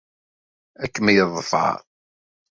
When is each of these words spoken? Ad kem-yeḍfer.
Ad 0.83 0.89
kem-yeḍfer. 0.93 1.77